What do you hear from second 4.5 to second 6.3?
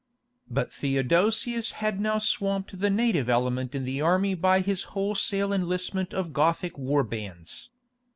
his wholesale enlistment